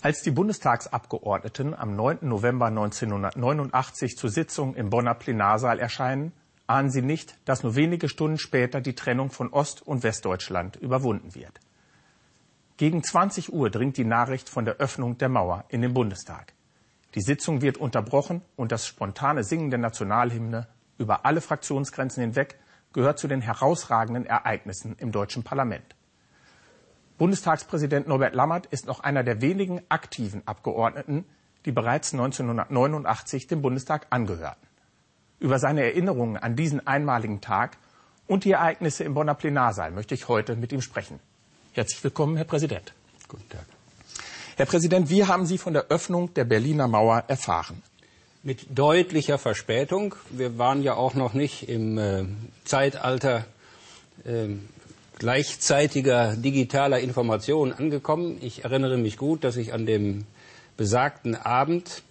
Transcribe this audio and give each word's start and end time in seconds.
Als 0.00 0.22
die 0.22 0.30
Bundestagsabgeordneten 0.30 1.74
am 1.74 1.96
9. 1.96 2.18
November 2.22 2.66
1989 2.66 4.16
zur 4.16 4.30
Sitzung 4.30 4.76
im 4.76 4.90
Bonner 4.90 5.14
Plenarsaal 5.14 5.80
erscheinen, 5.80 6.32
ahnen 6.68 6.88
sie 6.88 7.02
nicht, 7.02 7.36
dass 7.44 7.64
nur 7.64 7.74
wenige 7.74 8.08
Stunden 8.08 8.38
später 8.38 8.80
die 8.80 8.94
Trennung 8.94 9.30
von 9.30 9.52
Ost- 9.52 9.84
und 9.84 10.04
Westdeutschland 10.04 10.76
überwunden 10.76 11.34
wird. 11.34 11.58
Gegen 12.76 13.02
20 13.02 13.52
Uhr 13.52 13.70
dringt 13.70 13.96
die 13.96 14.04
Nachricht 14.04 14.48
von 14.48 14.64
der 14.64 14.76
Öffnung 14.76 15.18
der 15.18 15.30
Mauer 15.30 15.64
in 15.68 15.82
den 15.82 15.94
Bundestag. 15.94 16.52
Die 17.16 17.20
Sitzung 17.20 17.60
wird 17.60 17.76
unterbrochen 17.76 18.42
und 18.54 18.70
das 18.70 18.86
spontane 18.86 19.42
Singen 19.42 19.70
der 19.70 19.80
Nationalhymne 19.80 20.68
über 20.96 21.26
alle 21.26 21.40
Fraktionsgrenzen 21.40 22.20
hinweg 22.20 22.56
gehört 22.92 23.18
zu 23.18 23.26
den 23.26 23.40
herausragenden 23.40 24.26
Ereignissen 24.26 24.94
im 25.00 25.10
deutschen 25.10 25.42
Parlament. 25.42 25.96
Bundestagspräsident 27.18 28.06
Norbert 28.06 28.34
Lammert 28.36 28.66
ist 28.66 28.86
noch 28.86 29.00
einer 29.00 29.24
der 29.24 29.40
wenigen 29.40 29.82
aktiven 29.88 30.46
Abgeordneten, 30.46 31.24
die 31.64 31.72
bereits 31.72 32.12
1989 32.12 33.48
dem 33.48 33.60
Bundestag 33.60 34.06
angehörten. 34.10 34.66
Über 35.40 35.58
seine 35.58 35.82
Erinnerungen 35.82 36.36
an 36.36 36.54
diesen 36.54 36.86
einmaligen 36.86 37.40
Tag 37.40 37.76
und 38.28 38.44
die 38.44 38.52
Ereignisse 38.52 39.02
im 39.02 39.14
Bonner 39.14 39.34
Plenarsaal 39.34 39.90
möchte 39.90 40.14
ich 40.14 40.28
heute 40.28 40.54
mit 40.54 40.72
ihm 40.72 40.80
sprechen. 40.80 41.18
Herzlich 41.72 42.02
willkommen, 42.04 42.36
Herr 42.36 42.44
Präsident. 42.44 42.94
Guten 43.26 43.48
Tag. 43.48 43.66
Herr 44.56 44.66
Präsident, 44.66 45.10
wie 45.10 45.24
haben 45.24 45.46
Sie 45.46 45.58
von 45.58 45.72
der 45.72 45.86
Öffnung 45.88 46.32
der 46.34 46.44
Berliner 46.44 46.86
Mauer 46.86 47.24
erfahren? 47.26 47.82
Mit 48.44 48.78
deutlicher 48.78 49.38
Verspätung. 49.38 50.14
Wir 50.30 50.56
waren 50.58 50.82
ja 50.82 50.94
auch 50.94 51.14
noch 51.14 51.34
nicht 51.34 51.68
im 51.68 51.98
äh, 51.98 52.24
Zeitalter 52.64 53.44
äh, 54.24 54.48
gleichzeitiger 55.18 56.36
digitaler 56.36 57.00
Informationen 57.00 57.72
angekommen. 57.72 58.38
Ich 58.40 58.64
erinnere 58.64 58.96
mich 58.96 59.16
gut, 59.16 59.44
dass 59.44 59.56
ich 59.56 59.72
an 59.72 59.84
dem 59.86 60.24
besagten 60.76 61.34
Abend, 61.34 62.02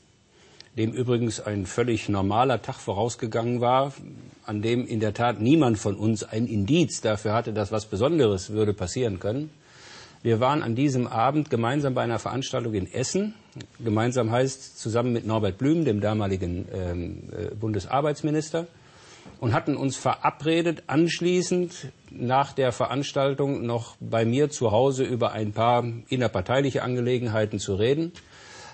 dem 0.78 0.92
übrigens 0.92 1.40
ein 1.40 1.66
völlig 1.66 2.10
normaler 2.10 2.62
Tag 2.62 2.76
vorausgegangen 2.76 3.62
war, 3.62 3.94
an 4.46 4.62
dem 4.62 4.86
in 4.86 5.00
der 5.00 5.14
Tat 5.14 5.40
niemand 5.42 5.78
von 5.78 5.96
uns 5.96 6.24
ein 6.24 6.48
Indiz 6.48 7.02
dafür 7.02 7.34
hatte, 7.34 7.54
dass 7.54 7.72
was 7.72 7.86
Besonderes 7.86 8.50
würde 8.52 8.74
passieren 8.74 9.20
können. 9.20 9.50
Wir 10.24 10.40
waren 10.40 10.62
an 10.64 10.76
diesem 10.76 11.08
Abend 11.08 11.50
gemeinsam 11.50 11.94
bei 11.94 12.02
einer 12.02 12.20
Veranstaltung 12.20 12.74
in 12.74 12.92
Essen. 12.92 13.34
Gemeinsam 13.80 14.32
heißt 14.32 14.78
zusammen 14.80 15.14
mit 15.14 15.26
Norbert 15.26 15.58
Blüm, 15.58 15.86
dem 15.86 16.02
damaligen 16.02 16.68
ähm, 16.74 17.24
äh, 17.32 17.56
Bundesarbeitsminister, 17.56 18.68
und 19.40 19.54
hatten 19.54 19.76
uns 19.76 19.98
verabredet, 19.98 20.84
anschließend 20.88 21.92
nach 22.10 22.54
der 22.54 22.72
Veranstaltung 22.72 23.66
noch 23.66 23.96
bei 24.00 24.26
mir 24.26 24.50
zu 24.50 24.72
Hause 24.72 25.04
über 25.04 25.32
ein 25.32 25.52
paar 25.52 25.84
innerparteiliche 26.10 26.84
Angelegenheiten 26.84 27.60
zu 27.60 27.76
reden, 27.76 28.12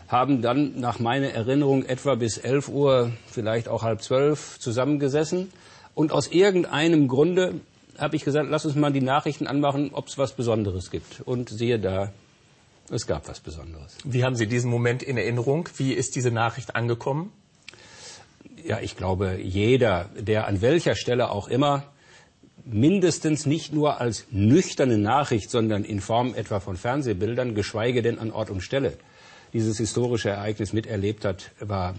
haben 0.07 0.41
dann 0.41 0.79
nach 0.79 0.99
meiner 0.99 1.29
Erinnerung 1.29 1.85
etwa 1.85 2.15
bis 2.15 2.37
11 2.37 2.69
Uhr, 2.69 3.11
vielleicht 3.27 3.67
auch 3.67 3.83
halb 3.83 4.01
zwölf 4.01 4.59
zusammengesessen 4.59 5.51
und 5.95 6.11
aus 6.11 6.27
irgendeinem 6.27 7.07
Grunde 7.07 7.61
habe 7.97 8.15
ich 8.15 8.23
gesagt, 8.23 8.49
lass 8.49 8.65
uns 8.65 8.75
mal 8.75 8.91
die 8.91 9.01
Nachrichten 9.01 9.47
anmachen, 9.47 9.91
ob 9.93 10.07
es 10.07 10.17
was 10.17 10.33
Besonderes 10.33 10.89
gibt. 10.89 11.21
Und 11.21 11.49
siehe 11.49 11.79
da, 11.79 12.11
es 12.89 13.07
gab 13.07 13.27
was 13.27 13.39
Besonderes. 13.39 13.97
Wie 14.03 14.23
haben 14.23 14.35
Sie 14.35 14.47
diesen 14.47 14.69
Moment 14.69 15.03
in 15.03 15.17
Erinnerung? 15.17 15.69
Wie 15.77 15.93
ist 15.93 16.15
diese 16.15 16.31
Nachricht 16.31 16.75
angekommen? 16.75 17.31
Ja, 18.65 18.79
ich 18.79 18.95
glaube, 18.95 19.37
jeder, 19.41 20.09
der 20.17 20.47
an 20.47 20.61
welcher 20.61 20.95
Stelle 20.95 21.29
auch 21.29 21.47
immer 21.47 21.83
mindestens 22.65 23.45
nicht 23.45 23.73
nur 23.73 23.99
als 23.99 24.25
nüchterne 24.31 24.97
Nachricht, 24.97 25.49
sondern 25.49 25.83
in 25.83 25.99
Form 25.99 26.33
etwa 26.33 26.59
von 26.59 26.77
Fernsehbildern, 26.77 27.55
geschweige 27.55 28.01
denn 28.01 28.19
an 28.19 28.31
Ort 28.31 28.49
und 28.49 28.61
Stelle, 28.61 28.93
dieses 29.51 29.77
historische 29.77 30.29
Ereignis 30.29 30.73
miterlebt 30.73 31.25
hat, 31.25 31.51
war 31.59 31.95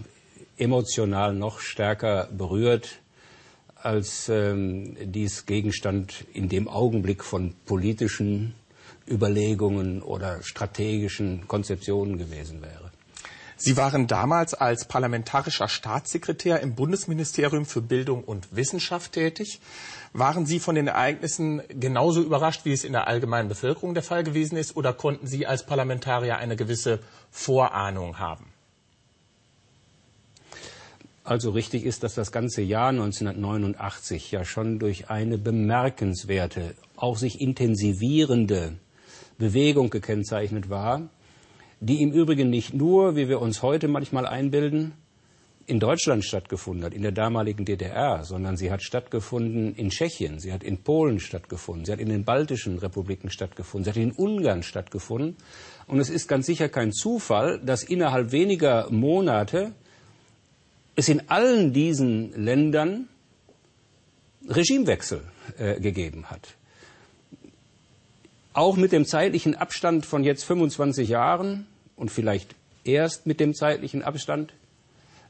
emotional 0.57 1.33
noch 1.35 1.59
stärker 1.59 2.27
berührt, 2.35 2.99
als 3.75 4.29
ähm, 4.29 4.97
dies 4.99 5.45
Gegenstand 5.45 6.25
in 6.33 6.49
dem 6.49 6.67
Augenblick 6.67 7.23
von 7.23 7.53
politischen 7.65 8.55
Überlegungen 9.07 10.01
oder 10.01 10.41
strategischen 10.41 11.47
Konzeptionen 11.47 12.17
gewesen 12.17 12.63
wäre. 12.63 12.91
Sie 13.57 13.77
waren 13.77 14.07
damals 14.07 14.53
als 14.53 14.85
parlamentarischer 14.85 15.69
Staatssekretär 15.69 16.59
im 16.59 16.75
Bundesministerium 16.75 17.65
für 17.65 17.81
Bildung 17.81 18.23
und 18.23 18.55
Wissenschaft 18.55 19.13
tätig. 19.13 19.61
Waren 20.11 20.45
Sie 20.45 20.59
von 20.59 20.75
den 20.75 20.87
Ereignissen 20.87 21.61
genauso 21.69 22.21
überrascht, 22.21 22.65
wie 22.65 22.73
es 22.73 22.83
in 22.83 22.91
der 22.91 23.07
allgemeinen 23.07 23.47
Bevölkerung 23.47 23.93
der 23.93 24.03
Fall 24.03 24.23
gewesen 24.23 24.57
ist, 24.57 24.75
oder 24.75 24.91
konnten 24.91 25.27
Sie 25.27 25.47
als 25.47 25.65
Parlamentarier 25.65 26.37
eine 26.37 26.57
gewisse 26.57 26.99
Vorahnung 27.31 28.19
haben? 28.19 28.45
Also 31.23 31.49
richtig 31.51 31.85
ist, 31.85 32.03
dass 32.03 32.13
das 32.13 32.31
ganze 32.31 32.61
Jahr 32.61 32.89
1989 32.89 34.31
ja 34.31 34.45
schon 34.45 34.77
durch 34.79 35.09
eine 35.09 35.37
bemerkenswerte, 35.37 36.75
auch 36.97 37.17
sich 37.17 37.41
intensivierende 37.41 38.77
Bewegung 39.39 39.89
gekennzeichnet 39.89 40.69
war, 40.69 41.09
die 41.79 42.01
im 42.01 42.11
Übrigen 42.11 42.49
nicht 42.49 42.73
nur, 42.73 43.15
wie 43.15 43.27
wir 43.29 43.41
uns 43.41 43.61
heute 43.61 43.87
manchmal 43.87 44.25
einbilden, 44.25 44.93
in 45.67 45.79
Deutschland 45.79 46.23
stattgefunden 46.23 46.85
hat, 46.85 46.93
in 46.93 47.01
der 47.01 47.11
damaligen 47.11 47.65
DDR, 47.65 48.23
sondern 48.23 48.55
sie 48.55 48.71
hat 48.71 48.83
stattgefunden 48.83 49.73
in 49.75 49.89
Tschechien, 49.89 50.39
sie 50.39 50.53
hat 50.53 50.63
in 50.63 50.77
Polen 50.77 51.19
stattgefunden, 51.19 51.85
sie 51.85 51.91
hat 51.91 51.99
in 51.99 52.09
den 52.09 52.23
baltischen 52.23 52.77
Republiken 52.77 53.31
stattgefunden, 53.31 53.85
sie 53.85 53.89
hat 53.89 53.97
in 53.97 54.11
Ungarn 54.11 54.61
stattgefunden. 54.61 55.35
Und 55.87 55.99
es 55.99 56.09
ist 56.09 56.27
ganz 56.27 56.45
sicher 56.45 56.69
kein 56.69 56.91
Zufall, 56.91 57.59
dass 57.63 57.83
innerhalb 57.83 58.31
weniger 58.31 58.89
Monate 58.91 59.73
es 60.95 61.09
in 61.09 61.29
allen 61.29 61.73
diesen 61.73 62.31
Ländern 62.33 63.07
Regimewechsel 64.47 65.21
äh, 65.57 65.79
gegeben 65.79 66.29
hat. 66.29 66.55
Auch 68.55 68.77
mit 68.77 68.93
dem 68.93 69.03
zeitlichen 69.03 69.55
Abstand 69.55 70.05
von 70.05 70.23
jetzt 70.23 70.45
25 70.45 71.09
Jahren 71.09 71.67
und 71.97 72.09
vielleicht 72.09 72.55
erst 72.85 73.25
mit 73.25 73.41
dem 73.41 73.53
zeitlichen 73.53 74.01
Abstand 74.01 74.53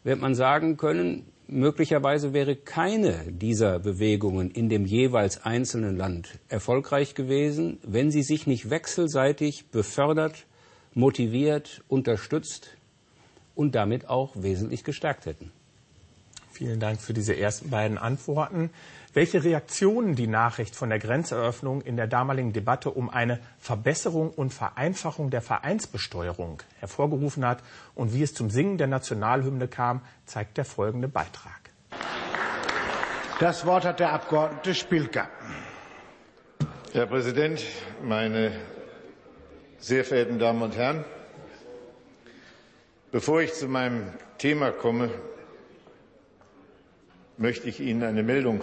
wird 0.04 0.22
man 0.22 0.36
sagen 0.36 0.78
können, 0.78 1.26
möglicherweise 1.48 2.34
wäre 2.34 2.56
keine 2.56 3.32
dieser 3.32 3.80
Bewegungen 3.80 4.52
in 4.52 4.70
dem 4.70 4.86
jeweils 4.86 5.44
einzelnen 5.44 5.98
Land 5.98 6.38
erfolgreich 6.50 7.16
gewesen, 7.16 7.80
wenn 7.82 8.12
sie 8.12 8.22
sich 8.22 8.46
nicht 8.46 8.70
wechselseitig 8.70 9.72
befördert, 9.72 10.46
motiviert, 10.94 11.84
unterstützt 11.88 12.78
und 13.56 13.74
damit 13.74 14.08
auch 14.08 14.36
wesentlich 14.36 14.84
gestärkt 14.84 15.26
hätten. 15.26 15.52
Vielen 16.56 16.80
Dank 16.80 17.02
für 17.02 17.12
diese 17.12 17.36
ersten 17.36 17.70
beiden 17.70 17.98
Antworten. 17.98 18.70
Welche 19.14 19.44
Reaktionen 19.44 20.16
die 20.16 20.26
Nachricht 20.28 20.74
von 20.74 20.88
der 20.90 21.00
Grenzeröffnung 21.00 21.82
in 21.82 21.98
der 21.98 22.08
damaligen 22.08 22.54
Debatte 22.54 22.92
um 22.92 23.10
eine 23.10 23.42
Verbesserung 23.60 24.30
und 24.30 24.54
Vereinfachung 24.54 25.30
der 25.30 25.42
Vereinsbesteuerung 25.42 26.64
hervorgerufen 26.80 27.46
hat 27.46 27.62
und 27.94 28.14
wie 28.14 28.24
es 28.24 28.34
zum 28.34 28.50
Singen 28.50 28.78
der 28.78 28.88
Nationalhymne 28.88 29.68
kam, 29.68 30.00
zeigt 30.26 30.56
der 30.58 30.64
folgende 30.64 31.10
Beitrag. 31.10 31.72
Das 33.42 33.66
Wort 33.66 33.84
hat 33.84 34.00
der 34.00 34.14
Abgeordnete 34.14 34.76
Spilker. 34.76 35.28
Herr 36.94 37.06
Präsident, 37.08 37.62
meine 38.02 38.54
sehr 39.78 40.06
verehrten 40.06 40.40
Damen 40.40 40.62
und 40.62 40.78
Herren! 40.78 41.04
Bevor 43.12 43.42
ich 43.42 43.54
zu 43.54 43.68
meinem 43.68 44.14
Thema 44.38 44.72
komme, 44.72 45.10
möchte 47.38 47.68
ich 47.68 47.80
Ihnen 47.80 48.04
eine 48.04 48.24
Meldung 48.24 48.62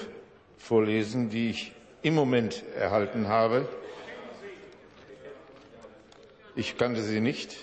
vorlesen, 0.56 1.30
die 1.30 1.50
ich 1.50 1.72
im 2.02 2.14
Moment 2.14 2.62
erhalten 2.76 3.28
habe. 3.28 3.68
Ich 6.54 6.76
kannte 6.76 7.02
sie 7.02 7.20
nicht. 7.20 7.56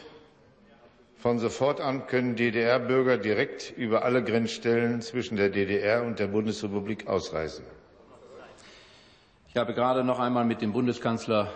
Von 1.18 1.38
sofort 1.38 1.82
an 1.82 2.08
können 2.08 2.36
DDR-Bürger 2.36 3.18
direkt 3.18 3.74
über 3.76 4.04
alle 4.04 4.24
Grenzstellen 4.24 5.02
zwischen 5.02 5.36
der 5.36 5.50
DDR 5.50 6.04
und 6.04 6.18
der 6.18 6.28
Bundesrepublik 6.28 7.08
ausreisen. 7.08 7.66
Ich 9.50 9.58
habe 9.58 9.74
gerade 9.74 10.04
noch 10.04 10.20
einmal 10.20 10.46
mit 10.46 10.62
dem 10.62 10.72
Bundeskanzler 10.72 11.52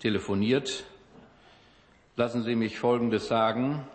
telefoniert. 0.00 0.84
Lassen 2.16 2.42
Sie 2.42 2.54
mich 2.54 2.78
Folgendes 2.78 3.28
sagen. 3.28 3.86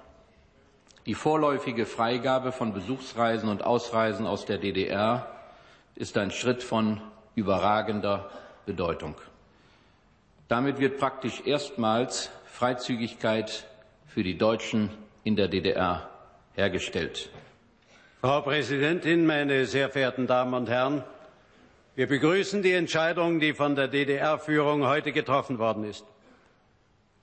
Die 1.07 1.15
vorläufige 1.15 1.85
Freigabe 1.85 2.51
von 2.51 2.73
Besuchsreisen 2.73 3.47
und 3.47 3.63
Ausreisen 3.63 4.27
aus 4.27 4.45
der 4.45 4.57
DDR 4.57 5.25
ist 5.95 6.17
ein 6.17 6.31
Schritt 6.31 6.63
von 6.63 6.99
überragender 7.33 8.29
Bedeutung. 8.65 9.15
Damit 10.49 10.79
wird 10.79 10.97
praktisch 10.97 11.43
erstmals 11.45 12.29
Freizügigkeit 12.51 13.65
für 14.05 14.21
die 14.21 14.37
Deutschen 14.37 14.89
in 15.23 15.37
der 15.37 15.47
DDR 15.47 16.09
hergestellt. 16.55 17.29
Frau 18.19 18.41
Präsidentin, 18.41 19.25
meine 19.25 19.65
sehr 19.65 19.89
verehrten 19.89 20.27
Damen 20.27 20.53
und 20.53 20.69
Herren! 20.69 21.05
Wir 21.95 22.07
begrüßen 22.07 22.61
die 22.63 22.73
Entscheidung, 22.73 23.39
die 23.39 23.53
von 23.53 23.75
der 23.75 23.87
DDR-Führung 23.87 24.85
heute 24.85 25.13
getroffen 25.13 25.57
worden 25.57 25.85
ist. 25.85 26.03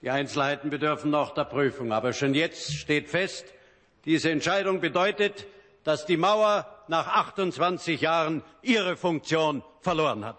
Die 0.00 0.08
Einzelheiten 0.10 0.70
bedürfen 0.70 1.10
noch 1.10 1.34
der 1.34 1.44
Prüfung. 1.44 1.92
Aber 1.92 2.14
schon 2.14 2.34
jetzt 2.34 2.74
steht 2.74 3.08
fest, 3.08 3.53
diese 4.04 4.30
Entscheidung 4.30 4.80
bedeutet, 4.80 5.46
dass 5.84 6.06
die 6.06 6.16
Mauer 6.16 6.66
nach 6.88 7.06
28 7.06 8.00
Jahren 8.00 8.42
ihre 8.62 8.96
Funktion 8.96 9.62
verloren 9.80 10.24
hat. 10.24 10.38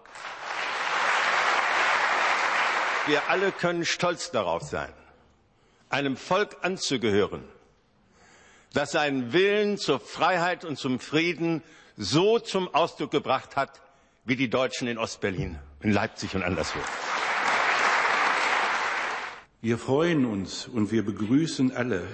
Wir 3.06 3.28
alle 3.28 3.52
können 3.52 3.84
stolz 3.84 4.32
darauf 4.32 4.62
sein, 4.62 4.92
einem 5.90 6.16
Volk 6.16 6.56
anzugehören, 6.62 7.44
das 8.72 8.92
seinen 8.92 9.32
Willen 9.32 9.78
zur 9.78 10.00
Freiheit 10.00 10.64
und 10.64 10.76
zum 10.76 10.98
Frieden 10.98 11.62
so 11.96 12.40
zum 12.40 12.72
Ausdruck 12.74 13.12
gebracht 13.12 13.54
hat, 13.54 13.80
wie 14.24 14.34
die 14.34 14.50
Deutschen 14.50 14.88
in 14.88 14.98
Ostberlin, 14.98 15.58
in 15.80 15.92
Leipzig 15.92 16.34
und 16.34 16.42
anderswo. 16.42 16.80
Wir 19.62 19.78
freuen 19.78 20.26
uns 20.26 20.66
und 20.66 20.90
wir 20.90 21.04
begrüßen 21.04 21.74
alle, 21.74 22.06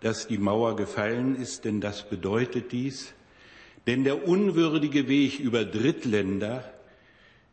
dass 0.00 0.26
die 0.26 0.38
Mauer 0.38 0.76
gefallen 0.76 1.36
ist, 1.36 1.64
denn 1.64 1.80
das 1.80 2.08
bedeutet 2.08 2.72
dies. 2.72 3.14
Denn 3.86 4.04
der 4.04 4.26
unwürdige 4.26 5.08
Weg 5.08 5.38
über 5.38 5.64
Drittländer 5.64 6.64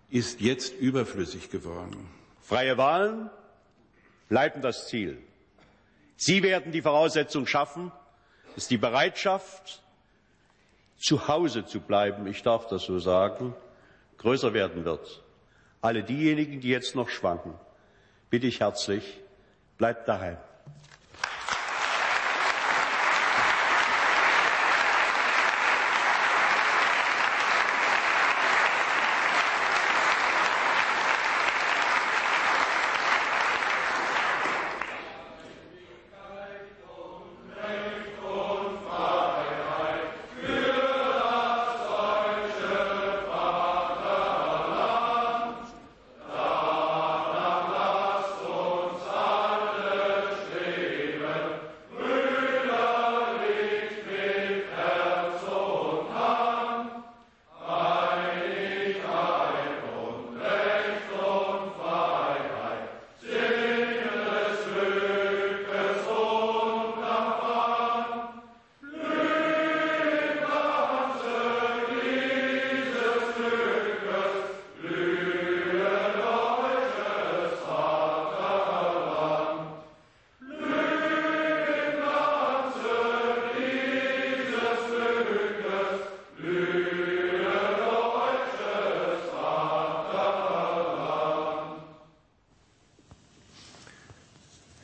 ist 0.09 0.41
jetzt 0.41 0.79
überflüssig 0.79 1.49
geworden. 1.49 2.09
Freie 2.41 2.77
Wahlen 2.77 3.29
bleiben 4.29 4.61
das 4.61 4.87
Ziel. 4.87 5.17
Sie 6.15 6.43
werden 6.43 6.71
die 6.71 6.81
Voraussetzung 6.81 7.47
schaffen, 7.47 7.91
dass 8.55 8.67
die 8.67 8.77
Bereitschaft, 8.77 9.81
zu 10.97 11.27
Hause 11.27 11.65
zu 11.65 11.81
bleiben, 11.81 12.27
ich 12.27 12.43
darf 12.43 12.67
das 12.67 12.83
so 12.83 12.97
sagen, 12.97 13.53
größer 14.19 14.53
werden 14.53 14.85
wird. 14.85 15.21
Alle 15.81 16.03
diejenigen, 16.03 16.61
die 16.61 16.69
jetzt 16.69 16.95
noch 16.95 17.09
schwanken, 17.09 17.53
bitte 18.29 18.47
ich 18.47 18.61
herzlich, 18.61 19.19
bleibt 19.77 20.07
daheim. 20.07 20.37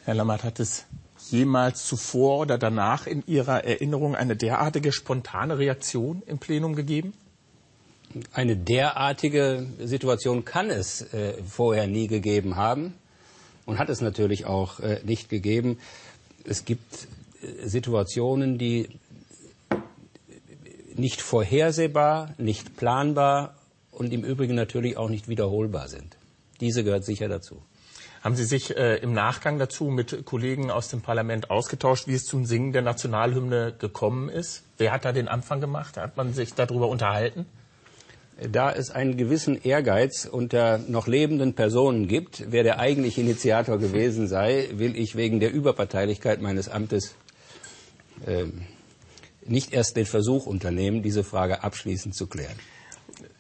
Herr 0.10 0.16
Lammert, 0.16 0.44
hat 0.44 0.60
es 0.60 0.86
jemals 1.30 1.86
zuvor 1.86 2.40
oder 2.40 2.58
danach 2.58 3.06
in 3.06 3.24
Ihrer 3.28 3.64
Erinnerung 3.64 4.16
eine 4.16 4.36
derartige 4.36 4.92
spontane 4.92 5.60
Reaktion 5.60 6.24
im 6.26 6.40
Plenum 6.40 6.76
gegeben? 6.76 7.14
Eine 8.34 8.58
derartige 8.58 9.68
Situation 9.78 10.46
kann 10.46 10.72
es 10.72 11.14
äh, 11.14 11.36
vorher 11.48 11.86
nie 11.86 12.08
gegeben 12.08 12.56
haben 12.56 12.96
und 13.68 13.78
hat 13.78 13.90
es 13.90 14.02
natürlich 14.02 14.46
auch 14.48 14.80
äh, 14.80 15.00
nicht 15.04 15.30
gegeben. 15.30 15.78
Es 16.44 16.66
gibt 16.66 17.08
äh, 17.44 17.68
Situationen, 17.68 18.58
die 18.58 18.90
nicht 20.96 21.22
vorhersehbar, 21.22 22.34
nicht 22.40 22.78
planbar 22.78 23.54
und 23.92 24.12
im 24.12 24.24
Übrigen 24.24 24.56
natürlich 24.56 24.98
auch 24.98 25.10
nicht 25.10 25.28
wiederholbar 25.28 25.88
sind. 25.88 26.18
Diese 26.62 26.84
gehört 26.84 27.06
sicher 27.06 27.28
dazu. 27.28 27.62
Haben 28.22 28.36
Sie 28.36 28.44
sich 28.44 28.76
äh, 28.76 28.98
im 28.98 29.14
Nachgang 29.14 29.60
dazu 29.60 29.86
mit 29.86 30.26
Kollegen 30.26 30.72
aus 30.72 30.90
dem 30.90 31.02
Parlament 31.02 31.50
ausgetauscht, 31.50 32.08
wie 32.08 32.16
es 32.16 32.26
zum 32.26 32.46
Singen 32.46 32.74
der 32.74 32.82
Nationalhymne 32.82 33.74
gekommen 33.80 34.28
ist? 34.28 34.64
Wer 34.78 34.92
hat 34.92 35.06
da 35.06 35.14
den 35.14 35.30
Anfang 35.30 35.62
gemacht? 35.62 35.96
Hat 35.96 36.18
man 36.18 36.34
sich 36.34 36.54
darüber 36.54 36.90
unterhalten? 36.90 37.46
Da 38.52 38.72
es 38.72 38.92
einen 38.92 39.16
gewissen 39.18 39.62
Ehrgeiz 39.62 40.26
unter 40.26 40.80
noch 40.80 41.08
lebenden 41.08 41.54
Personen 41.54 42.08
gibt, 42.08 42.46
wer 42.52 42.64
der 42.64 42.80
eigentliche 42.80 43.22
Initiator 43.22 43.78
gewesen 43.78 44.28
sei, 44.28 44.70
will 44.74 44.98
ich 44.98 45.16
wegen 45.16 45.40
der 45.40 45.52
Überparteilichkeit 45.52 46.42
meines 46.42 46.70
Amtes 46.70 47.16
äh, 48.26 48.46
nicht 49.46 49.74
erst 49.74 49.96
den 49.96 50.06
Versuch 50.06 50.46
unternehmen, 50.46 51.04
diese 51.04 51.24
Frage 51.24 51.64
abschließend 51.64 52.16
zu 52.16 52.28
klären. 52.28 52.56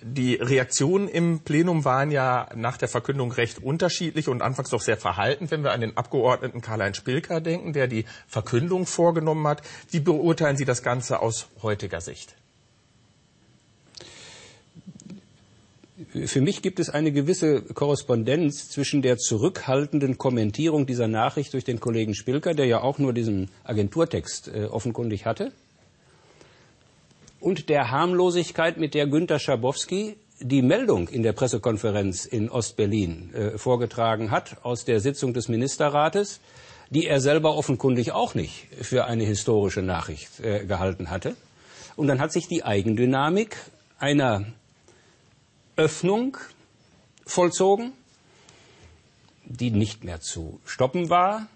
Die 0.01 0.35
Reaktionen 0.35 1.09
im 1.09 1.39
Plenum 1.39 1.83
waren 1.83 2.09
ja 2.09 2.47
nach 2.55 2.77
der 2.77 2.87
Verkündung 2.87 3.33
recht 3.33 3.61
unterschiedlich 3.61 4.29
und 4.29 4.41
anfangs 4.41 4.69
doch 4.69 4.81
sehr 4.81 4.95
verhalten, 4.95 5.51
wenn 5.51 5.63
wir 5.63 5.73
an 5.73 5.81
den 5.81 5.97
Abgeordneten 5.97 6.61
Karl-Heinz 6.61 6.97
Spilker 6.97 7.41
denken, 7.41 7.73
der 7.73 7.87
die 7.87 8.05
Verkündung 8.27 8.85
vorgenommen 8.85 9.45
hat. 9.45 9.61
Wie 9.91 9.99
beurteilen 9.99 10.55
Sie 10.55 10.63
das 10.63 10.83
Ganze 10.83 11.21
aus 11.21 11.49
heutiger 11.61 11.99
Sicht? 11.99 12.35
Für 16.25 16.39
mich 16.39 16.61
gibt 16.61 16.79
es 16.79 16.89
eine 16.89 17.11
gewisse 17.11 17.61
Korrespondenz 17.61 18.69
zwischen 18.69 19.01
der 19.01 19.17
zurückhaltenden 19.17 20.17
Kommentierung 20.17 20.85
dieser 20.85 21.09
Nachricht 21.09 21.53
durch 21.53 21.65
den 21.65 21.81
Kollegen 21.81 22.15
Spilker, 22.15 22.53
der 22.53 22.67
ja 22.67 22.81
auch 22.81 22.99
nur 22.99 23.11
diesen 23.11 23.49
Agenturtext 23.65 24.47
äh, 24.47 24.65
offenkundig 24.65 25.25
hatte, 25.25 25.51
und 27.39 27.69
der 27.69 27.91
Harmlosigkeit, 27.91 28.77
mit 28.77 28.93
der 28.93 29.07
Günter 29.07 29.39
Schabowski 29.39 30.17
die 30.41 30.61
Meldung 30.61 31.07
in 31.09 31.23
der 31.23 31.33
Pressekonferenz 31.33 32.25
in 32.25 32.49
Ostberlin 32.49 33.33
äh, 33.33 33.57
vorgetragen 33.57 34.31
hat 34.31 34.57
aus 34.63 34.85
der 34.85 34.99
Sitzung 34.99 35.33
des 35.33 35.49
Ministerrates, 35.49 36.39
die 36.89 37.07
er 37.07 37.19
selber 37.19 37.55
offenkundig 37.55 38.13
auch 38.13 38.35
nicht 38.35 38.67
für 38.81 39.05
eine 39.05 39.23
historische 39.23 39.81
Nachricht 39.81 40.39
äh, 40.39 40.65
gehalten 40.65 41.09
hatte. 41.09 41.35
Und 41.95 42.07
dann 42.07 42.19
hat 42.19 42.31
sich 42.31 42.47
die 42.47 42.63
Eigendynamik 42.63 43.57
einer 43.97 44.45
Öffnung 45.75 46.37
vollzogen, 47.25 47.91
die 49.45 49.71
nicht 49.71 50.03
mehr 50.03 50.21
zu 50.21 50.59
stoppen 50.65 51.09
war, 51.09 51.47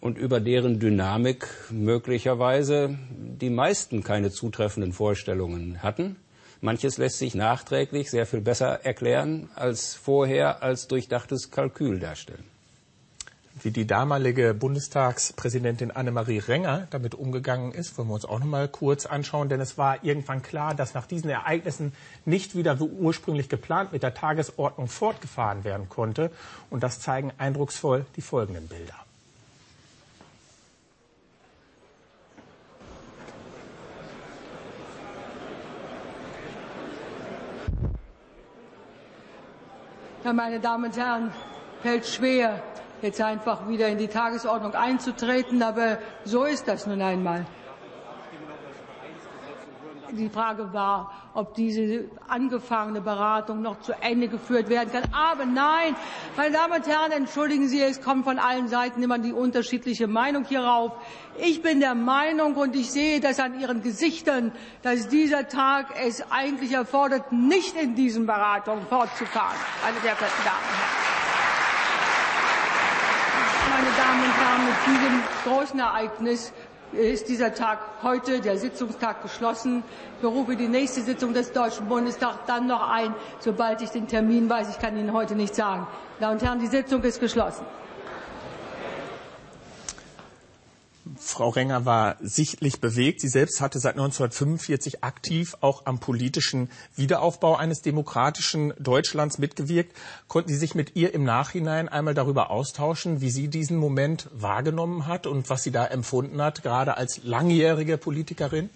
und 0.00 0.18
über 0.18 0.40
deren 0.40 0.80
Dynamik 0.80 1.46
möglicherweise 1.70 2.98
die 3.10 3.50
meisten 3.50 4.02
keine 4.02 4.30
zutreffenden 4.30 4.92
Vorstellungen 4.92 5.82
hatten. 5.82 6.16
Manches 6.62 6.98
lässt 6.98 7.18
sich 7.18 7.34
nachträglich 7.34 8.10
sehr 8.10 8.26
viel 8.26 8.40
besser 8.40 8.84
erklären 8.84 9.48
als 9.54 9.94
vorher 9.94 10.62
als 10.62 10.88
durchdachtes 10.88 11.50
Kalkül 11.50 11.98
darstellen. 12.00 12.44
Wie 13.62 13.70
die 13.70 13.86
damalige 13.86 14.54
Bundestagspräsidentin 14.54 15.90
Annemarie 15.90 16.38
Renger 16.38 16.86
damit 16.90 17.14
umgegangen 17.14 17.72
ist, 17.72 17.98
wollen 17.98 18.08
wir 18.08 18.14
uns 18.14 18.24
auch 18.24 18.38
noch 18.38 18.46
mal 18.46 18.68
kurz 18.68 19.04
anschauen, 19.04 19.50
denn 19.50 19.60
es 19.60 19.76
war 19.76 20.02
irgendwann 20.02 20.40
klar, 20.42 20.74
dass 20.74 20.94
nach 20.94 21.06
diesen 21.06 21.28
Ereignissen 21.28 21.92
nicht 22.24 22.56
wieder 22.56 22.78
wie 22.80 22.84
ursprünglich 22.84 23.50
geplant 23.50 23.92
mit 23.92 24.02
der 24.02 24.14
Tagesordnung 24.14 24.86
fortgefahren 24.86 25.64
werden 25.64 25.90
konnte. 25.90 26.30
Und 26.70 26.82
das 26.82 27.00
zeigen 27.00 27.32
eindrucksvoll 27.36 28.06
die 28.16 28.22
folgenden 28.22 28.68
Bilder. 28.68 28.94
Meine 40.32 40.60
Damen 40.60 40.84
und 40.84 40.96
Herren, 40.96 41.32
fällt 41.82 42.06
schwer, 42.06 42.62
jetzt 43.02 43.20
einfach 43.20 43.68
wieder 43.68 43.88
in 43.88 43.98
die 43.98 44.06
Tagesordnung 44.06 44.74
einzutreten, 44.74 45.60
aber 45.62 45.98
so 46.24 46.44
ist 46.44 46.68
das 46.68 46.86
nun 46.86 47.02
einmal. 47.02 47.46
Die 50.16 50.28
Frage 50.28 50.72
war, 50.72 51.12
ob 51.34 51.54
diese 51.54 52.04
angefangene 52.28 53.00
Beratung 53.00 53.62
noch 53.62 53.80
zu 53.80 53.92
Ende 54.00 54.28
geführt 54.28 54.68
werden 54.68 54.90
kann. 54.92 55.04
Aber 55.12 55.44
nein, 55.44 55.94
meine 56.36 56.54
Damen 56.54 56.74
und 56.74 56.86
Herren, 56.86 57.12
entschuldigen 57.12 57.68
Sie, 57.68 57.80
es 57.80 58.00
kommt 58.00 58.24
von 58.24 58.38
allen 58.38 58.68
Seiten 58.68 59.02
immer 59.02 59.18
die 59.18 59.32
unterschiedliche 59.32 60.06
Meinung 60.06 60.44
hierauf. 60.44 60.92
Ich 61.38 61.62
bin 61.62 61.80
der 61.80 61.94
Meinung 61.94 62.54
und 62.54 62.74
ich 62.76 62.90
sehe 62.90 63.20
das 63.20 63.40
an 63.40 63.58
Ihren 63.60 63.82
Gesichtern, 63.82 64.52
dass 64.82 65.08
dieser 65.08 65.48
Tag 65.48 65.86
es 66.04 66.22
eigentlich 66.30 66.72
erfordert, 66.72 67.32
nicht 67.32 67.76
in 67.76 67.94
diesen 67.94 68.26
Beratungen 68.26 68.86
fortzufahren, 68.86 69.56
meine 69.82 70.00
sehr 70.00 70.16
verehrten 70.16 70.44
Damen 70.44 70.58
und 70.68 70.76
Herren 70.76 71.10
meine 73.70 73.90
Damen 73.96 74.24
und 74.24 74.36
Herren, 74.36 74.66
mit 74.66 74.76
diesem 74.86 75.22
großen 75.44 75.78
Ereignis 75.80 76.52
ist 76.92 77.28
dieser 77.28 77.54
Tag 77.54 77.78
heute, 78.02 78.40
der 78.40 78.58
Sitzungstag, 78.58 79.22
geschlossen. 79.22 79.82
Ich 80.16 80.22
berufe 80.22 80.56
die 80.56 80.68
nächste 80.68 81.02
Sitzung 81.02 81.32
des 81.32 81.52
Deutschen 81.52 81.86
Bundestags 81.86 82.38
dann 82.46 82.66
noch 82.66 82.88
ein, 82.88 83.14
sobald 83.38 83.80
ich 83.82 83.90
den 83.90 84.08
Termin 84.08 84.48
weiß. 84.48 84.70
Ich 84.70 84.78
kann 84.78 84.96
Ihnen 84.96 85.12
heute 85.12 85.34
nicht 85.34 85.54
sagen. 85.54 85.86
Meine 86.18 86.20
Damen 86.20 86.32
und 86.38 86.42
Herren, 86.46 86.58
die 86.58 86.66
Sitzung 86.66 87.02
ist 87.02 87.20
geschlossen. 87.20 87.64
Frau 91.22 91.50
Renger 91.50 91.84
war 91.84 92.16
sichtlich 92.22 92.80
bewegt. 92.80 93.20
Sie 93.20 93.28
selbst 93.28 93.60
hatte 93.60 93.78
seit 93.78 93.92
1945 93.92 95.04
aktiv 95.04 95.54
auch 95.60 95.84
am 95.84 96.00
politischen 96.00 96.70
Wiederaufbau 96.96 97.56
eines 97.56 97.82
demokratischen 97.82 98.72
Deutschlands 98.78 99.38
mitgewirkt. 99.38 99.94
Konnten 100.28 100.48
Sie 100.48 100.56
sich 100.56 100.74
mit 100.74 100.96
ihr 100.96 101.12
im 101.12 101.24
Nachhinein 101.24 101.90
einmal 101.90 102.14
darüber 102.14 102.50
austauschen, 102.50 103.20
wie 103.20 103.30
sie 103.30 103.48
diesen 103.48 103.76
Moment 103.76 104.28
wahrgenommen 104.32 105.06
hat 105.06 105.26
und 105.26 105.50
was 105.50 105.62
sie 105.62 105.70
da 105.70 105.84
empfunden 105.84 106.40
hat, 106.40 106.62
gerade 106.62 106.96
als 106.96 107.20
langjährige 107.22 107.98
Politikerin? 107.98 108.70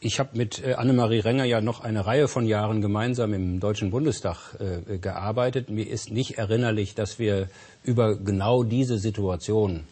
Ich 0.00 0.18
habe 0.18 0.36
mit 0.36 0.62
äh, 0.62 0.74
Annemarie 0.74 1.20
Renger 1.20 1.44
ja 1.44 1.60
noch 1.60 1.80
eine 1.80 2.04
Reihe 2.04 2.26
von 2.26 2.46
Jahren 2.46 2.82
gemeinsam 2.82 3.32
im 3.32 3.60
Deutschen 3.60 3.92
Bundestag 3.92 4.56
äh, 4.58 4.98
gearbeitet. 4.98 5.70
Mir 5.70 5.88
ist 5.88 6.10
nicht 6.10 6.36
erinnerlich, 6.36 6.96
dass 6.96 7.20
wir 7.20 7.48
über 7.84 8.16
genau 8.16 8.64
diese 8.64 8.98
Situation 8.98 9.84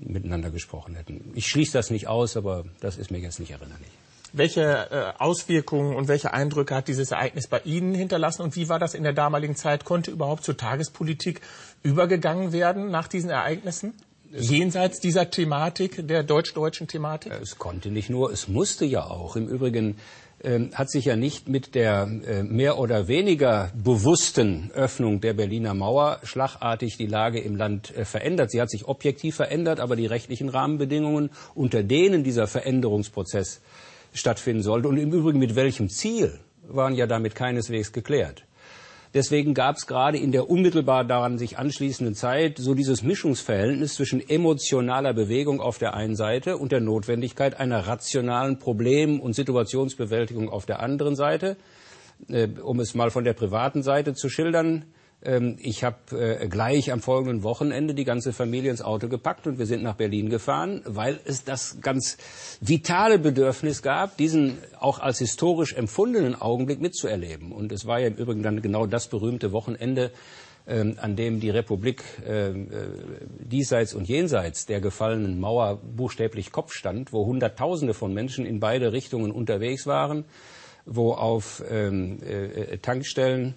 miteinander 0.00 0.50
gesprochen 0.50 0.94
hätten. 0.94 1.32
Ich 1.34 1.46
schließe 1.48 1.72
das 1.72 1.90
nicht 1.90 2.08
aus, 2.08 2.36
aber 2.36 2.64
das 2.80 2.98
ist 2.98 3.10
mir 3.10 3.18
jetzt 3.18 3.40
nicht 3.40 3.50
erinnerlich. 3.50 3.88
Welche 4.32 4.62
äh, 4.90 5.12
Auswirkungen 5.22 5.96
und 5.96 6.08
welche 6.08 6.32
Eindrücke 6.34 6.74
hat 6.74 6.88
dieses 6.88 7.10
Ereignis 7.10 7.46
bei 7.46 7.60
Ihnen 7.60 7.94
hinterlassen 7.94 8.42
und 8.42 8.56
wie 8.56 8.68
war 8.68 8.78
das 8.78 8.94
in 8.94 9.02
der 9.02 9.14
damaligen 9.14 9.56
Zeit? 9.56 9.84
Konnte 9.86 10.10
überhaupt 10.10 10.44
zur 10.44 10.56
Tagespolitik 10.56 11.40
übergegangen 11.82 12.52
werden 12.52 12.90
nach 12.90 13.08
diesen 13.08 13.30
Ereignissen? 13.30 13.94
Jenseits 14.30 15.00
dieser 15.00 15.30
Thematik, 15.30 16.06
der 16.06 16.22
deutsch-deutschen 16.22 16.86
Thematik? 16.86 17.32
Es 17.40 17.58
konnte 17.58 17.90
nicht 17.90 18.10
nur, 18.10 18.30
es 18.30 18.48
musste 18.48 18.84
ja 18.84 19.04
auch. 19.04 19.36
Im 19.36 19.48
Übrigen 19.48 19.96
ähm, 20.44 20.70
hat 20.74 20.90
sich 20.90 21.06
ja 21.06 21.16
nicht 21.16 21.48
mit 21.48 21.74
der 21.74 22.08
äh, 22.26 22.42
mehr 22.42 22.78
oder 22.78 23.08
weniger 23.08 23.72
bewussten 23.74 24.70
Öffnung 24.72 25.20
der 25.20 25.32
Berliner 25.32 25.74
Mauer 25.74 26.20
schlagartig 26.22 26.96
die 26.96 27.06
Lage 27.06 27.40
im 27.40 27.56
Land 27.56 27.96
äh, 27.96 28.04
verändert. 28.04 28.50
Sie 28.50 28.60
hat 28.60 28.70
sich 28.70 28.86
objektiv 28.86 29.36
verändert, 29.36 29.80
aber 29.80 29.96
die 29.96 30.06
rechtlichen 30.06 30.48
Rahmenbedingungen, 30.48 31.30
unter 31.54 31.82
denen 31.82 32.22
dieser 32.22 32.46
Veränderungsprozess 32.46 33.60
stattfinden 34.12 34.62
sollte 34.62 34.88
und 34.88 34.98
im 34.98 35.12
Übrigen 35.12 35.38
mit 35.38 35.56
welchem 35.56 35.88
Ziel, 35.88 36.38
waren 36.68 36.94
ja 36.94 37.06
damit 37.06 37.34
keineswegs 37.34 37.92
geklärt. 37.92 38.44
Deswegen 39.14 39.54
gab 39.54 39.76
es 39.76 39.86
gerade 39.86 40.18
in 40.18 40.32
der 40.32 40.50
unmittelbar 40.50 41.04
daran 41.04 41.38
sich 41.38 41.58
anschließenden 41.58 42.14
Zeit 42.14 42.58
so 42.58 42.74
dieses 42.74 43.02
Mischungsverhältnis 43.02 43.94
zwischen 43.94 44.26
emotionaler 44.28 45.14
Bewegung 45.14 45.60
auf 45.60 45.78
der 45.78 45.94
einen 45.94 46.16
Seite 46.16 46.58
und 46.58 46.72
der 46.72 46.80
Notwendigkeit 46.80 47.58
einer 47.58 47.86
rationalen 47.86 48.58
Problem- 48.58 49.20
und 49.20 49.34
Situationsbewältigung 49.34 50.50
auf 50.50 50.66
der 50.66 50.80
anderen 50.80 51.16
Seite. 51.16 51.56
Äh, 52.28 52.48
um 52.62 52.80
es 52.80 52.94
mal 52.94 53.10
von 53.10 53.24
der 53.24 53.32
privaten 53.32 53.82
Seite 53.82 54.14
zu 54.14 54.28
schildern, 54.28 54.84
ich 55.20 55.82
habe 55.82 55.96
äh, 56.12 56.46
gleich 56.46 56.92
am 56.92 57.00
folgenden 57.00 57.42
Wochenende 57.42 57.92
die 57.92 58.04
ganze 58.04 58.32
Familie 58.32 58.70
ins 58.70 58.82
Auto 58.82 59.08
gepackt 59.08 59.48
und 59.48 59.58
wir 59.58 59.66
sind 59.66 59.82
nach 59.82 59.96
Berlin 59.96 60.30
gefahren, 60.30 60.80
weil 60.84 61.18
es 61.24 61.42
das 61.42 61.78
ganz 61.80 62.18
vitale 62.60 63.18
Bedürfnis 63.18 63.82
gab, 63.82 64.16
diesen 64.16 64.58
auch 64.78 65.00
als 65.00 65.18
historisch 65.18 65.74
empfundenen 65.74 66.40
Augenblick 66.40 66.80
mitzuerleben. 66.80 67.50
Und 67.50 67.72
es 67.72 67.84
war 67.84 67.98
ja 67.98 68.06
im 68.06 68.14
Übrigen 68.14 68.44
dann 68.44 68.62
genau 68.62 68.86
das 68.86 69.08
berühmte 69.08 69.50
Wochenende, 69.50 70.12
ähm, 70.68 70.94
an 71.00 71.16
dem 71.16 71.40
die 71.40 71.50
Republik 71.50 72.04
ähm, 72.24 72.70
äh, 72.70 72.76
diesseits 73.40 73.94
und 73.94 74.06
jenseits 74.06 74.66
der 74.66 74.80
gefallenen 74.80 75.40
Mauer 75.40 75.80
buchstäblich 75.82 76.52
Kopf 76.52 76.72
stand, 76.72 77.12
wo 77.12 77.26
Hunderttausende 77.26 77.92
von 77.92 78.14
Menschen 78.14 78.46
in 78.46 78.60
beide 78.60 78.92
Richtungen 78.92 79.32
unterwegs 79.32 79.84
waren, 79.84 80.26
wo 80.86 81.12
auf 81.12 81.60
äh, 81.68 82.78
Tankstellen 82.78 83.46
ähm, 83.46 83.54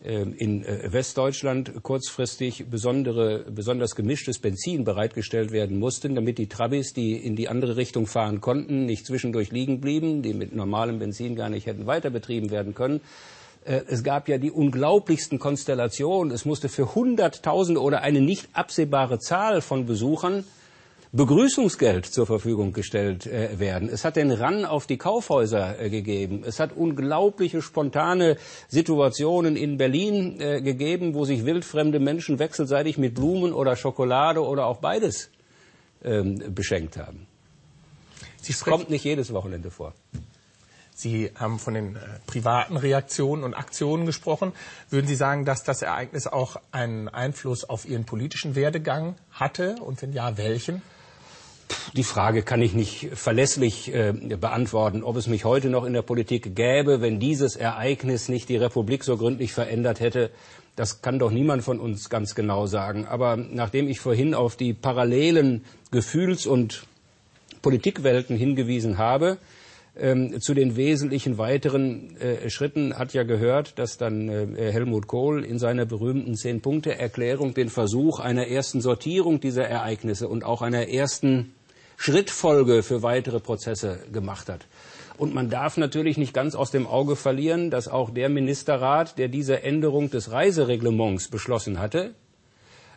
in 0.00 0.64
äh, 0.64 0.92
Westdeutschland 0.92 1.82
kurzfristig 1.82 2.66
besondere, 2.70 3.44
besonders 3.50 3.96
gemischtes 3.96 4.38
Benzin 4.38 4.84
bereitgestellt 4.84 5.52
werden 5.52 5.78
mussten, 5.78 6.14
damit 6.14 6.38
die 6.38 6.48
Trabis, 6.48 6.92
die 6.92 7.16
in 7.16 7.34
die 7.34 7.48
andere 7.48 7.76
Richtung 7.76 8.06
fahren 8.06 8.40
konnten, 8.40 8.84
nicht 8.84 9.06
zwischendurch 9.06 9.50
liegen 9.50 9.80
blieben, 9.80 10.22
die 10.22 10.34
mit 10.34 10.54
normalem 10.54 10.98
Benzin 10.98 11.34
gar 11.34 11.48
nicht 11.48 11.66
hätten 11.66 11.86
weiter 11.86 12.10
betrieben 12.10 12.50
werden 12.50 12.74
können. 12.74 13.00
Äh, 13.64 13.80
es 13.88 14.04
gab 14.04 14.28
ja 14.28 14.38
die 14.38 14.50
unglaublichsten 14.50 15.38
Konstellationen. 15.38 16.32
Es 16.32 16.44
musste 16.44 16.68
für 16.68 16.94
Hunderttausende 16.94 17.80
oder 17.80 18.02
eine 18.02 18.20
nicht 18.20 18.48
absehbare 18.52 19.18
Zahl 19.18 19.60
von 19.60 19.86
Besuchern 19.86 20.44
Begrüßungsgeld 21.16 22.04
zur 22.04 22.26
Verfügung 22.26 22.74
gestellt 22.74 23.26
äh, 23.26 23.58
werden. 23.58 23.88
Es 23.88 24.04
hat 24.04 24.16
den 24.16 24.30
Ran 24.30 24.66
auf 24.66 24.86
die 24.86 24.98
Kaufhäuser 24.98 25.80
äh, 25.80 25.88
gegeben. 25.88 26.42
Es 26.46 26.60
hat 26.60 26.76
unglaubliche 26.76 27.62
spontane 27.62 28.36
Situationen 28.68 29.56
in 29.56 29.78
Berlin 29.78 30.38
äh, 30.40 30.60
gegeben, 30.60 31.14
wo 31.14 31.24
sich 31.24 31.46
wildfremde 31.46 32.00
Menschen 32.00 32.38
wechselseitig 32.38 32.98
mit 32.98 33.14
Blumen 33.14 33.54
oder 33.54 33.76
Schokolade 33.76 34.44
oder 34.44 34.66
auch 34.66 34.76
beides 34.76 35.30
ähm, 36.04 36.54
beschenkt 36.54 36.98
haben. 36.98 37.26
Es 38.46 38.62
kommt 38.62 38.90
nicht 38.90 39.04
jedes 39.04 39.32
Wochenende 39.32 39.70
vor. 39.70 39.94
Sie 40.94 41.30
haben 41.34 41.58
von 41.58 41.74
den 41.74 41.96
äh, 41.96 42.00
privaten 42.26 42.76
Reaktionen 42.76 43.42
und 43.42 43.54
Aktionen 43.54 44.04
gesprochen. 44.04 44.52
Würden 44.90 45.06
Sie 45.06 45.16
sagen, 45.16 45.46
dass 45.46 45.64
das 45.64 45.80
Ereignis 45.80 46.26
auch 46.26 46.56
einen 46.72 47.08
Einfluss 47.08 47.64
auf 47.64 47.86
Ihren 47.86 48.04
politischen 48.04 48.54
Werdegang 48.54 49.14
hatte? 49.30 49.76
Und 49.80 50.02
wenn 50.02 50.12
ja, 50.12 50.36
welchen? 50.36 50.82
Die 51.94 52.04
Frage 52.04 52.42
kann 52.42 52.62
ich 52.62 52.74
nicht 52.74 53.08
verlässlich 53.14 53.92
äh, 53.92 54.12
beantworten, 54.12 55.02
ob 55.02 55.16
es 55.16 55.26
mich 55.26 55.44
heute 55.44 55.70
noch 55.70 55.84
in 55.84 55.94
der 55.94 56.02
Politik 56.02 56.54
gäbe, 56.54 57.00
wenn 57.00 57.18
dieses 57.18 57.56
Ereignis 57.56 58.28
nicht 58.28 58.48
die 58.48 58.56
Republik 58.56 59.02
so 59.02 59.16
gründlich 59.16 59.52
verändert 59.52 60.00
hätte. 60.00 60.30
Das 60.76 61.00
kann 61.00 61.18
doch 61.18 61.30
niemand 61.30 61.64
von 61.64 61.80
uns 61.80 62.10
ganz 62.10 62.34
genau 62.34 62.66
sagen. 62.66 63.06
Aber 63.06 63.36
nachdem 63.36 63.88
ich 63.88 63.98
vorhin 63.98 64.34
auf 64.34 64.56
die 64.56 64.74
parallelen 64.74 65.64
Gefühls- 65.90 66.46
und 66.46 66.86
Politikwelten 67.62 68.36
hingewiesen 68.36 68.98
habe, 68.98 69.38
ähm, 69.98 70.40
zu 70.40 70.52
den 70.52 70.76
wesentlichen 70.76 71.38
weiteren 71.38 72.16
äh, 72.18 72.50
Schritten 72.50 72.98
hat 72.98 73.14
ja 73.14 73.22
gehört, 73.22 73.78
dass 73.78 73.96
dann 73.96 74.28
äh, 74.28 74.70
Helmut 74.70 75.06
Kohl 75.06 75.42
in 75.42 75.58
seiner 75.58 75.86
berühmten 75.86 76.36
Zehn-Punkte-Erklärung 76.36 77.54
den 77.54 77.70
Versuch 77.70 78.20
einer 78.20 78.46
ersten 78.48 78.82
Sortierung 78.82 79.40
dieser 79.40 79.64
Ereignisse 79.64 80.28
und 80.28 80.44
auch 80.44 80.60
einer 80.60 80.88
ersten 80.88 81.54
Schrittfolge 81.96 82.82
für 82.82 83.02
weitere 83.02 83.40
Prozesse 83.40 84.00
gemacht 84.12 84.48
hat. 84.48 84.66
Und 85.18 85.34
man 85.34 85.48
darf 85.48 85.76
natürlich 85.76 86.18
nicht 86.18 86.34
ganz 86.34 86.54
aus 86.54 86.70
dem 86.70 86.86
Auge 86.86 87.16
verlieren, 87.16 87.70
dass 87.70 87.88
auch 87.88 88.10
der 88.10 88.28
Ministerrat, 88.28 89.18
der 89.18 89.28
diese 89.28 89.62
Änderung 89.62 90.10
des 90.10 90.30
Reisereglements 90.30 91.28
beschlossen 91.28 91.78
hatte, 91.78 92.14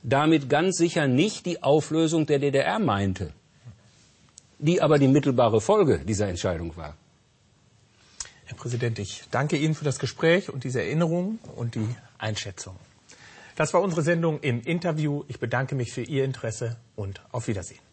damit 0.04 0.50
ganz 0.50 0.78
sicher 0.78 1.08
nicht 1.08 1.46
die 1.46 1.64
Auflösung 1.64 2.26
der 2.26 2.40
DDR 2.40 2.80
meinte, 2.80 3.34
die 4.60 4.82
aber 4.82 5.00
die 5.00 5.08
mittelbare 5.08 5.62
Folge 5.62 6.00
dieser 6.00 6.28
Entscheidung 6.28 6.76
war. 6.76 6.96
Herr 8.46 8.58
Präsident, 8.58 9.00
ich 9.00 9.24
danke 9.32 9.58
Ihnen 9.58 9.76
für 9.76 9.86
das 9.86 10.00
Gespräch 10.00 10.50
und 10.50 10.64
diese 10.64 10.82
Erinnerung 10.82 11.40
und 11.56 11.76
die 11.76 11.96
Einschätzung. 12.18 12.76
Das 13.56 13.74
war 13.74 13.82
unsere 13.82 14.02
Sendung 14.02 14.40
im 14.40 14.62
Interview. 14.62 15.24
Ich 15.28 15.40
bedanke 15.40 15.76
mich 15.76 15.92
für 15.92 16.02
Ihr 16.02 16.26
Interesse 16.26 16.78
und 16.96 17.22
auf 17.32 17.48
Wiedersehen. 17.48 17.89